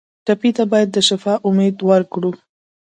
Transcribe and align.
ټپي 0.25 0.51
ته 0.57 0.63
باید 0.71 0.89
د 0.91 0.97
شفا 1.07 1.33
امید 1.47 1.75
ورکړو. 1.89 2.31